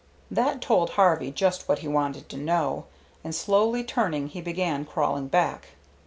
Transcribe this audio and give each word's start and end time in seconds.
That 0.31 0.61
told 0.63 0.89
Harvey 0.97 1.29
just 1.29 1.69
what 1.69 1.77
he 1.85 1.87
wanted 1.87 2.27
to 2.29 2.35
know, 2.37 2.85
and 3.23 3.35
slowly 3.35 3.83
turning 3.83 4.29
he 4.29 4.41
began 4.41 4.83
crawling 4.83 5.27
back. 5.27 5.73